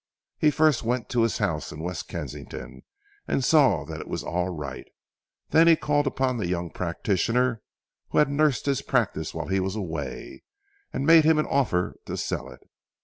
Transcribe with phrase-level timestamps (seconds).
[0.39, 2.81] He first went to his house in West Kensington,
[3.27, 4.87] and saw that it was all right.
[5.49, 7.61] Then he called upon the young practitioner
[8.09, 10.41] who had nursed his practice while he was away,
[10.91, 12.61] and made him an offer to sell it.